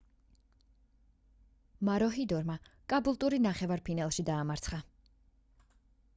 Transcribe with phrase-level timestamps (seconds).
[1.89, 2.57] მაროჰიდორმა
[2.95, 4.83] კაბულტური ნახევარ ფინალში დაამარცხა